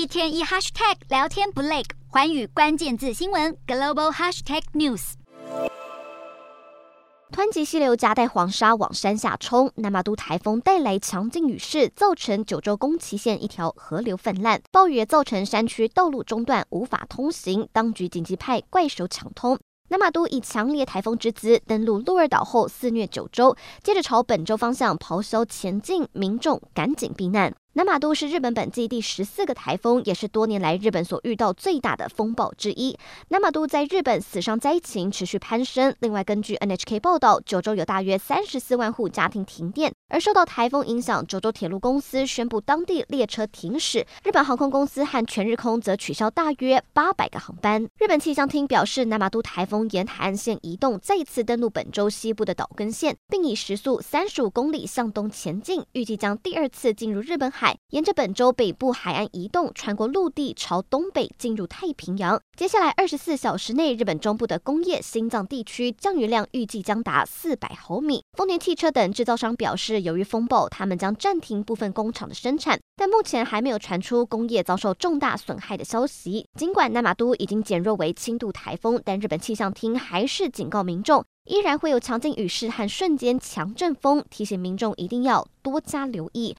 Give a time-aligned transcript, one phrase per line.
[0.00, 5.12] 一天一 hashtag 聊天不累，环宇关键字新闻 global hashtag news。
[7.30, 19.58] 湍急溪流夹带黄沙往山下冲，南马都台风带来强劲雨势，造成九州宫崎县一条河流泛滥，暴雨也造成山区道路中断，无法通行，当局紧急派怪手抢通。
[19.90, 27.54] 南马都以强烈台风之姿登陆鹿儿岛后肆虐九州，接着朝本州方向咆哮前进，民众赶紧避难。
[27.74, 32.98] 南马都是日本本季第十四个台风，也是多年来日本所遇到最大的风暴之一。
[33.28, 35.94] 南马都在日本死伤灾情持续攀升。
[36.00, 39.92] 另外，根据 NHK 报道，九州有大约三十四万户家庭停电。
[40.08, 44.04] 而受到台风影响，九州铁路公司宣布当地列车停驶。
[44.24, 47.88] 日本航空公司和全日空则取消大约八百个航班。
[47.96, 57.76] 日本气象厅表示，南马都台风沿海岸线移动，再次登陆本州西部的岛根县，并以时速三十五公里向东前进，预计将第二次进入日本海海。
[57.90, 62.40] 沿着本州北部海岸移动，穿过陆地朝东北进入太平洋。
[62.56, 68.22] 接下来二十四小时内，日本中部的工业心脏地区降雨量预计将达四百毫米。
[68.32, 76.46] 丰田汽车等制造商表示，由于风暴，他们将暂停部分工厂的生产，但目前还没有传出工业遭受重大损害的消息。
[76.58, 86.48] 尽管南马都已经减弱为轻度台风，但日本气象厅还是警告民众，依然会有强劲雨势和瞬间强阵风，提醒民众一定要多加留意。